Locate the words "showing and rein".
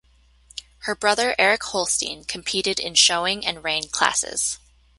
2.95-3.83